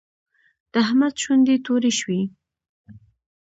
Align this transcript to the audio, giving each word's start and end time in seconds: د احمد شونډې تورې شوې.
د 0.71 0.73
احمد 0.85 1.13
شونډې 1.23 1.55
تورې 1.65 1.91
شوې. 1.99 2.21